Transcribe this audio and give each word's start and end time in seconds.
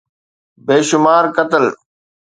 بيشمار 0.65 1.23
قتل. 1.35 1.65